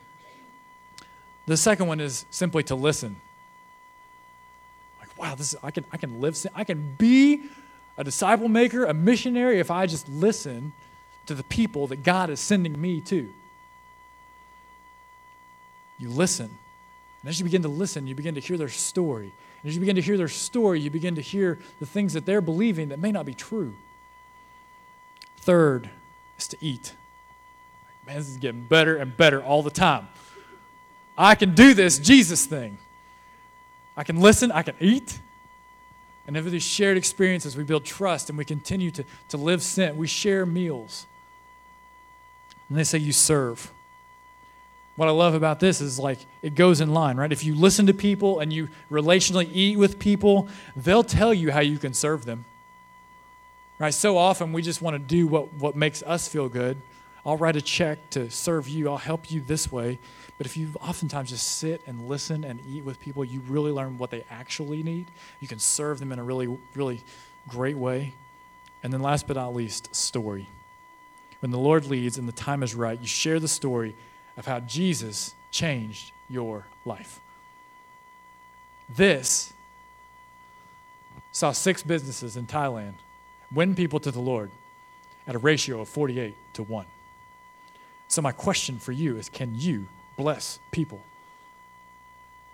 [1.47, 3.16] The second one is simply to listen.
[5.01, 7.42] Like, wow, this is, I can I can live I can be
[7.97, 10.73] a disciple maker, a missionary if I just listen
[11.27, 13.33] to the people that God is sending me to.
[15.98, 16.46] You listen.
[17.22, 19.33] And as you begin to listen, you begin to hear their story.
[19.62, 22.26] And as you begin to hear their story, you begin to hear the things that
[22.26, 23.74] they're believing that may not be true.
[25.38, 25.88] Third
[26.38, 26.94] is to eat.
[28.07, 30.09] Man, this is getting better and better all the time.
[31.16, 32.76] I can do this Jesus thing.
[33.96, 35.20] I can listen, I can eat.
[36.26, 39.96] And over these shared experiences, we build trust and we continue to, to live sent.
[39.96, 41.07] We share meals.
[42.68, 43.70] And they say, You serve
[44.96, 47.33] what I love about this is like it goes in line, right?
[47.33, 51.61] If you listen to people and you relationally eat with people, they'll tell you how
[51.61, 52.44] you can serve them.
[53.78, 53.92] Right?
[53.92, 56.80] So often we just want to do what, what makes us feel good.
[57.26, 59.98] I'll write a check to serve you, I'll help you this way.
[60.37, 63.98] But if you oftentimes just sit and listen and eat with people, you really learn
[63.98, 65.07] what they actually need.
[65.40, 67.02] You can serve them in a really, really
[67.48, 68.14] great way.
[68.83, 70.48] And then last but not least, story.
[71.40, 73.94] When the Lord leads and the time is right, you share the story
[74.37, 77.20] of how Jesus changed your life.
[78.88, 79.53] This
[81.33, 82.94] saw six businesses in Thailand
[83.53, 84.51] win people to the Lord
[85.27, 86.87] at a ratio of 48 to 1.
[88.09, 91.03] So, my question for you is can you bless people?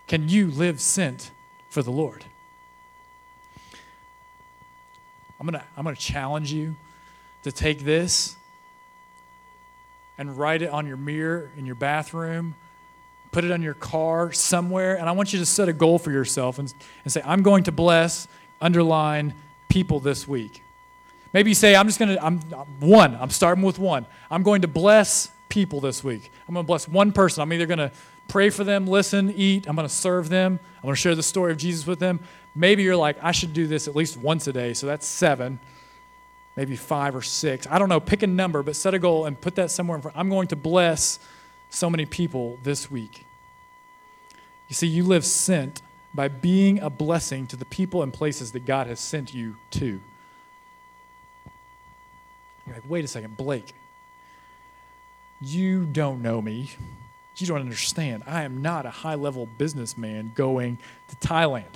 [0.07, 1.31] Can you live sent
[1.69, 2.25] for the Lord?
[5.39, 6.77] I'm going to I'm going to challenge you
[7.43, 8.37] to take this
[10.21, 12.55] and write it on your mirror in your bathroom,
[13.33, 16.11] put it on your car somewhere, and I want you to set a goal for
[16.11, 16.73] yourself and,
[17.05, 18.29] and say, I'm going to bless,
[18.61, 19.33] underline,
[19.71, 20.63] people this week.
[21.33, 22.39] Maybe you say, I'm just going to, I'm
[22.81, 24.05] one, I'm starting with one.
[24.31, 26.31] I'm going to bless people this week.
[26.47, 27.41] I'm going to bless one person.
[27.41, 27.91] I'm either going to
[28.29, 29.67] pray for them, listen, eat.
[29.67, 30.61] I'm going to serve them.
[30.77, 32.21] I'm going to share the story of Jesus with them.
[32.55, 34.75] Maybe you're like, I should do this at least once a day.
[34.75, 35.61] So that's seven,
[36.61, 37.67] maybe five or six.
[37.71, 38.01] I don't know.
[38.01, 40.15] Pick a number, but set a goal and put that somewhere in front.
[40.15, 41.19] I'm going to bless
[41.71, 43.25] so many people this week.
[44.69, 45.81] You see, you live sent
[46.13, 50.03] by being a blessing to the people and places that God has sent you to.
[52.67, 53.73] You're like, wait a second, Blake,
[55.41, 56.73] you don't know me.
[57.37, 58.25] You don't understand.
[58.27, 60.77] I am not a high level businessman going
[61.09, 61.73] to Thailand.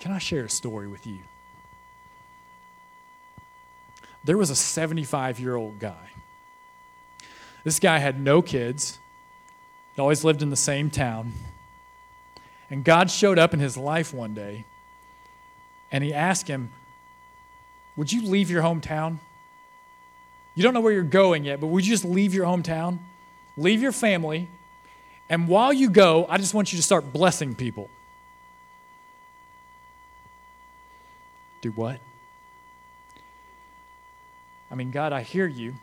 [0.00, 1.20] Can I share a story with you?
[4.26, 6.10] There was a 75 year old guy.
[7.62, 8.98] This guy had no kids,
[9.94, 11.32] he always lived in the same town.
[12.68, 14.64] And God showed up in his life one day
[15.92, 16.72] and he asked him,
[17.96, 19.18] Would you leave your hometown?
[20.56, 22.98] You don't know where you're going yet, but would you just leave your hometown?
[23.56, 24.48] Leave your family.
[25.28, 27.90] And while you go, I just want you to start blessing people.
[31.62, 32.00] Do what?
[34.70, 35.74] I mean, God, I hear you.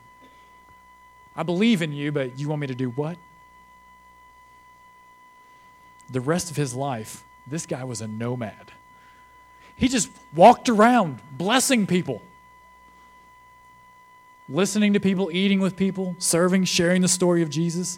[1.35, 3.17] I believe in you, but you want me to do what?
[6.09, 8.71] The rest of his life, this guy was a nomad.
[9.75, 12.21] He just walked around blessing people,
[14.47, 17.97] listening to people, eating with people, serving, sharing the story of Jesus.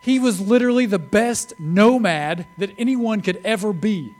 [0.00, 4.14] He was literally the best nomad that anyone could ever be.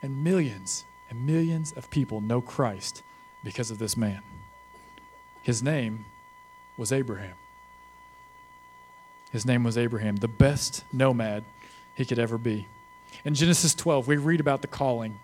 [0.00, 3.02] And millions and millions of people know Christ
[3.44, 4.22] because of this man.
[5.42, 6.04] His name
[6.76, 7.34] was Abraham.
[9.30, 11.44] His name was Abraham, the best nomad
[11.94, 12.66] he could ever be.
[13.24, 15.18] In Genesis 12, we read about the calling.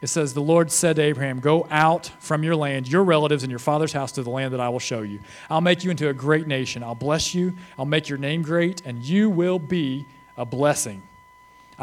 [0.00, 3.50] It says, The Lord said to Abraham, Go out from your land, your relatives, and
[3.50, 5.20] your father's house to the land that I will show you.
[5.48, 6.82] I'll make you into a great nation.
[6.82, 7.54] I'll bless you.
[7.78, 11.02] I'll make your name great, and you will be a blessing.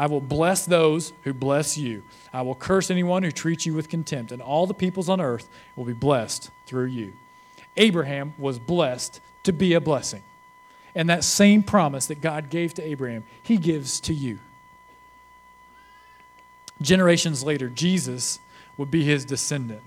[0.00, 2.02] I will bless those who bless you.
[2.32, 5.46] I will curse anyone who treats you with contempt, and all the peoples on earth
[5.76, 7.12] will be blessed through you.
[7.76, 10.22] Abraham was blessed to be a blessing.
[10.94, 14.38] And that same promise that God gave to Abraham, he gives to you.
[16.80, 18.38] Generations later, Jesus
[18.78, 19.82] would be his descendant.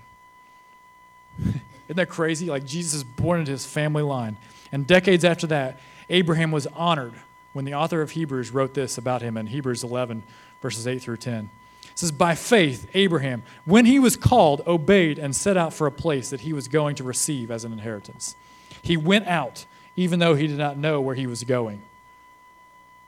[1.39, 1.63] Isn't
[1.95, 2.51] that crazy?
[2.51, 4.37] Like Jesus is born into his family line.
[4.71, 7.15] And decades after that, Abraham was honored
[7.53, 10.23] when the author of Hebrews wrote this about him in Hebrews 11,
[10.61, 11.49] verses 8 through 10.
[11.83, 15.91] It says, By faith, Abraham, when he was called, obeyed and set out for a
[15.91, 18.35] place that he was going to receive as an inheritance.
[18.81, 21.81] He went out, even though he did not know where he was going.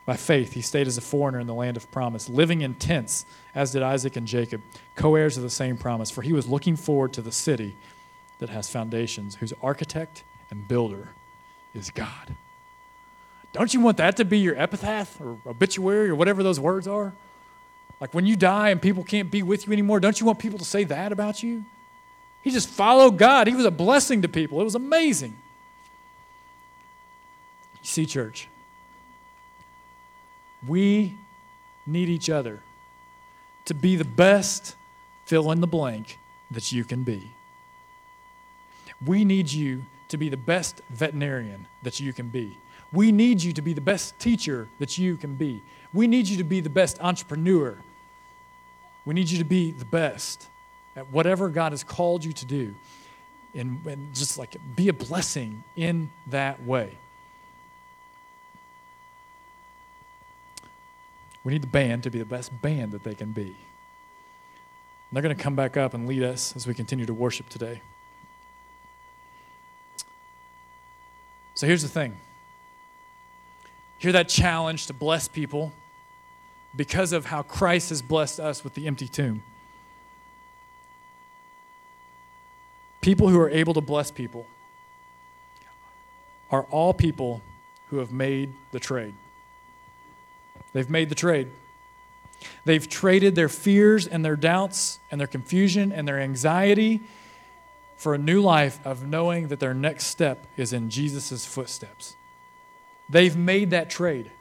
[0.05, 3.25] By faith, he stayed as a foreigner in the land of promise, living in tents,
[3.55, 4.61] as did Isaac and Jacob,
[4.95, 7.75] co heirs of the same promise, for he was looking forward to the city
[8.37, 11.09] that has foundations, whose architect and builder
[11.73, 12.35] is God.
[13.55, 17.13] Don't you want that to be your epitaph or obituary or whatever those words are?
[18.01, 20.59] Like when you die and people can't be with you anymore, don't you want people
[20.59, 21.63] to say that about you?
[22.43, 23.47] He just followed God.
[23.47, 24.59] He was a blessing to people.
[24.59, 25.37] It was amazing.
[27.81, 28.49] You see, church,
[30.67, 31.17] we
[31.87, 32.59] need each other
[33.63, 34.75] to be the best
[35.23, 36.19] fill in the blank
[36.51, 37.31] that you can be.
[39.05, 42.57] We need you to be the best veterinarian that you can be.
[42.91, 45.61] We need you to be the best teacher that you can be.
[45.93, 47.77] We need you to be the best entrepreneur.
[49.05, 50.47] We need you to be the best
[50.95, 52.75] at whatever God has called you to do.
[53.53, 56.97] And, and just like be a blessing in that way.
[61.45, 63.43] We need the band to be the best band that they can be.
[63.43, 63.55] And
[65.13, 67.81] they're going to come back up and lead us as we continue to worship today.
[71.53, 72.17] So here's the thing
[74.05, 75.73] hear that challenge to bless people
[76.75, 79.41] because of how Christ has blessed us with the empty tomb.
[83.01, 84.45] People who are able to bless people
[86.51, 87.41] are all people
[87.89, 89.15] who have made the trade.
[90.73, 91.47] They've made the trade.
[92.63, 97.01] They've traded their fears and their doubts and their confusion and their anxiety
[97.97, 102.15] for a new life of knowing that their next step is in Jesus' footsteps.
[103.09, 104.31] They've made that trade.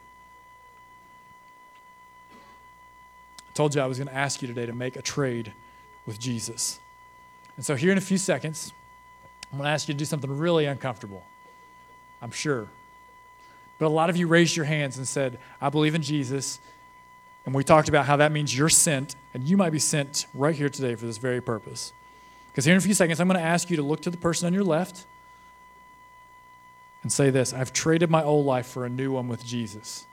[2.31, 5.53] I told you I was going to ask you today to make a trade
[6.05, 6.79] with Jesus.
[7.55, 8.73] And so, here in a few seconds,
[9.51, 11.23] I'm going to ask you to do something really uncomfortable.
[12.21, 12.67] I'm sure.
[13.77, 16.59] But a lot of you raised your hands and said, I believe in Jesus.
[17.45, 20.55] And we talked about how that means you're sent, and you might be sent right
[20.55, 21.93] here today for this very purpose.
[22.47, 24.17] Because here in a few seconds, I'm going to ask you to look to the
[24.17, 25.05] person on your left
[27.05, 30.07] and say this I've traded my old life for a new one with Jesus.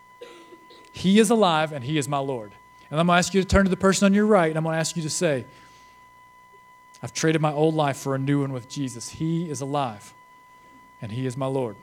[0.93, 2.53] He is alive, and He is my Lord.
[2.90, 4.59] And I'm going to ask you to turn to the person on your right, and
[4.59, 5.47] I'm going to ask you to say,
[7.03, 9.09] I've traded my old life for a new one with Jesus.
[9.09, 10.12] He is alive,
[11.01, 11.76] and He is my Lord.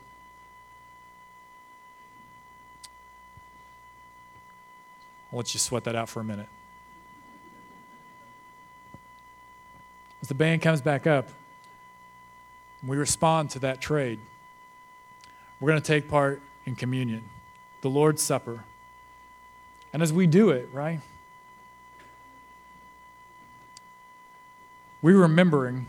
[5.32, 6.50] I'll let you sweat that out for a minute.
[10.22, 11.30] As the band comes back up,
[12.86, 14.20] we respond to that trade.
[15.60, 17.24] We're going to take part in communion,
[17.82, 18.64] the Lord's Supper.
[19.92, 21.02] And as we do it, right,
[25.02, 25.88] we're remembering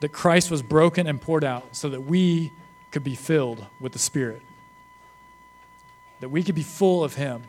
[0.00, 2.52] that Christ was broken and poured out so that we
[2.90, 4.42] could be filled with the Spirit,
[6.20, 7.44] that we could be full of Him.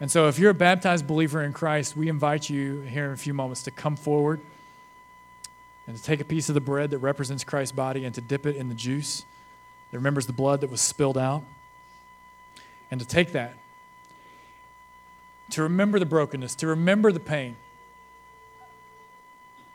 [0.00, 3.16] And so, if you're a baptized believer in Christ, we invite you here in a
[3.16, 4.40] few moments to come forward
[5.86, 8.46] and to take a piece of the bread that represents Christ's body and to dip
[8.46, 9.24] it in the juice
[9.90, 11.44] that remembers the blood that was spilled out.
[12.90, 13.54] And to take that,
[15.50, 17.56] to remember the brokenness, to remember the pain,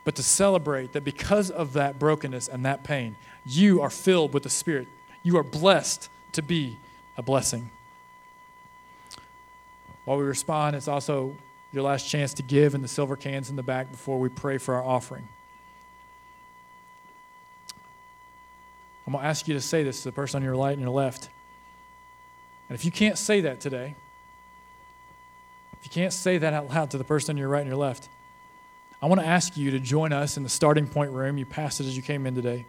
[0.03, 4.43] but to celebrate that because of that brokenness and that pain, you are filled with
[4.43, 4.88] the Spirit.
[5.24, 6.78] You are blessed to be
[7.18, 7.70] a blessing.
[10.05, 11.36] While we respond, it's also
[11.72, 14.57] your last chance to give in the silver cans in the back before we pray
[14.57, 15.28] for our offering.
[19.06, 20.82] I'm going to ask you to say this to the person on your right and
[20.82, 21.30] your left.
[22.70, 23.95] And if you can't say that today,
[25.80, 27.78] if you can't say that out loud to the person on your right and your
[27.78, 28.08] left,
[29.01, 31.38] I want to ask you to join us in the starting point room.
[31.38, 32.66] You passed it as you came in today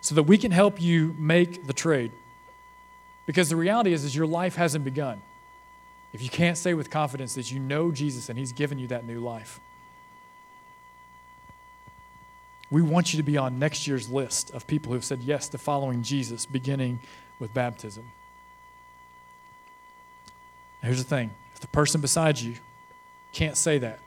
[0.00, 2.12] so that we can help you make the trade.
[3.26, 5.20] Because the reality is, is your life hasn't begun
[6.14, 9.04] if you can't say with confidence that you know Jesus and He's given you that
[9.04, 9.60] new life.
[12.70, 15.48] We want you to be on next year's list of people who have said yes
[15.50, 17.00] to following Jesus, beginning
[17.38, 18.04] with baptism.
[20.82, 22.54] Here's the thing if the person beside you
[23.32, 24.00] can't say that,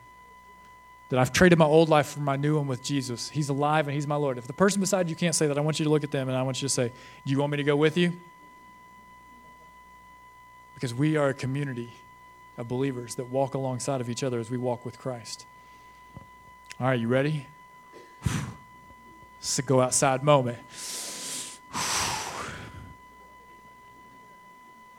[1.10, 3.96] that I've traded my old life for my new one with Jesus, He's alive and
[3.96, 4.38] He's my Lord.
[4.38, 6.30] If the person beside you can't say that, I want you to look at them
[6.30, 6.92] and I want you to say,
[7.26, 8.14] Do you want me to go with you?
[10.76, 11.92] Because we are a community
[12.58, 15.46] of believers that walk alongside of each other as we walk with Christ.
[16.80, 17.48] All right, you ready?
[19.40, 20.60] It's a go outside moment.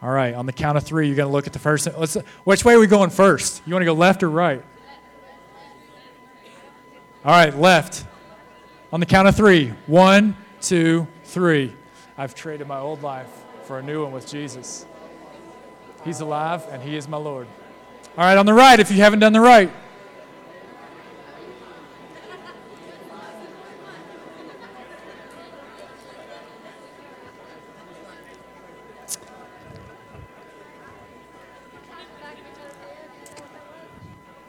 [0.02, 1.86] All right, on the count of three, you're going to look at the first.
[1.96, 3.62] Let's, which way are we going first?
[3.64, 4.64] You want to go left or right?
[7.24, 8.04] All right, left.
[8.92, 9.72] On the count of three.
[9.86, 11.72] One, two, three.
[12.18, 13.30] I've traded my old life
[13.62, 14.86] for a new one with Jesus.
[16.04, 17.46] He's alive and He is my Lord.
[18.18, 19.70] All right, on the right, if you haven't done the right.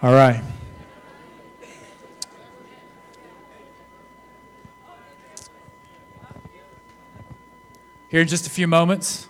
[0.03, 0.43] All right.
[8.09, 9.29] Here in just a few moments,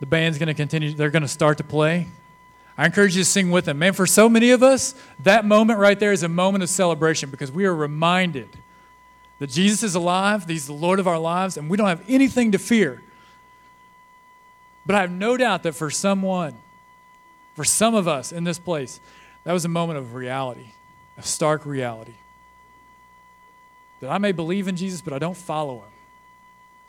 [0.00, 2.08] the band's going to continue, they're going to start to play.
[2.76, 3.78] I encourage you to sing with them.
[3.78, 7.30] Man, for so many of us, that moment right there is a moment of celebration
[7.30, 8.50] because we are reminded
[9.38, 12.52] that Jesus is alive, He's the Lord of our lives, and we don't have anything
[12.52, 13.00] to fear.
[14.84, 16.58] But I have no doubt that for someone,
[17.54, 19.00] for some of us in this place,
[19.44, 20.72] that was a moment of reality,
[21.16, 22.14] a stark reality.
[24.00, 25.92] That I may believe in Jesus, but I don't follow him.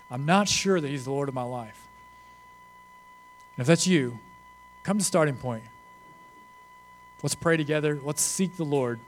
[0.09, 1.87] I'm not sure that he's the Lord of my life.
[3.55, 4.19] And if that's you,
[4.83, 5.63] come to starting point.
[7.23, 7.99] Let's pray together.
[8.03, 8.99] Let's seek the Lord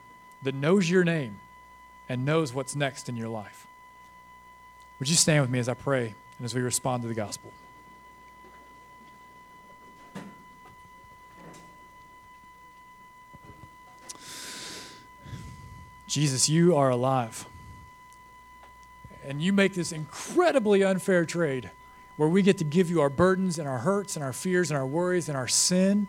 [0.43, 1.39] that knows your name
[2.09, 3.67] and knows what's next in your life.
[4.99, 7.51] Would you stand with me as I pray and as we respond to the gospel?
[16.17, 17.45] Jesus, you are alive.
[19.23, 21.69] And you make this incredibly unfair trade
[22.15, 24.79] where we get to give you our burdens and our hurts and our fears and
[24.79, 26.07] our worries and our sin.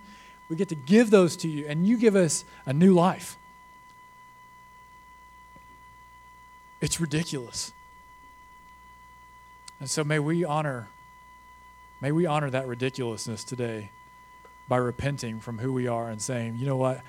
[0.49, 3.37] We get to give those to you, and you give us a new life.
[6.81, 7.75] It's ridiculous.
[9.79, 10.89] And so may we honor
[12.01, 13.91] may we honor that ridiculousness today
[14.71, 17.03] by repenting from who we are and saying, you know what?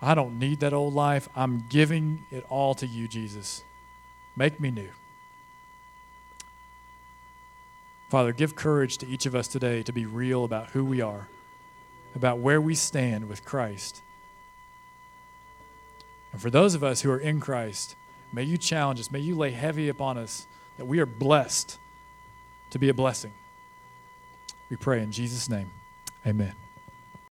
[0.00, 1.28] I don't need that old life.
[1.34, 3.64] I'm giving it all to you, Jesus.
[4.36, 4.90] Make me new.
[8.08, 11.28] Father, give courage to each of us today to be real about who we are,
[12.14, 14.02] about where we stand with Christ.
[16.32, 17.96] And for those of us who are in Christ,
[18.32, 21.78] may you challenge us, may you lay heavy upon us that we are blessed
[22.70, 23.32] to be a blessing.
[24.68, 25.70] We pray in Jesus' name.
[26.26, 26.65] Amen.